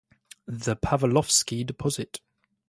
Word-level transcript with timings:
The 0.47 0.75
Pavlovsky 0.75 1.63
Deposit. 1.63 2.21